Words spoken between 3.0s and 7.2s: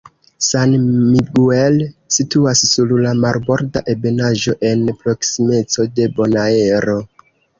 la marborda ebenaĵo en proksimeco de Bonaero.